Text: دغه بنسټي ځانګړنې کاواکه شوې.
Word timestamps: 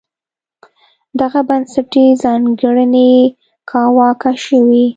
دغه 1.19 1.39
بنسټي 1.49 2.05
ځانګړنې 2.23 3.11
کاواکه 3.69 4.31
شوې. 4.45 4.85